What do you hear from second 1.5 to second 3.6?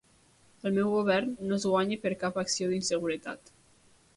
no es guanya per cap acció d'inseguretat.